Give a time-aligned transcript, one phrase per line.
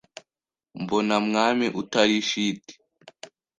[0.81, 2.73] Mbona Mwami utari shiti